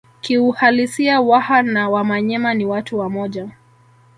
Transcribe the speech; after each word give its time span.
Kiuhalisia 0.21 1.21
Waha 1.21 1.63
na 1.63 1.89
Wamanyema 1.89 2.53
ni 2.53 2.65
watu 2.65 2.99
wamoja 2.99 3.49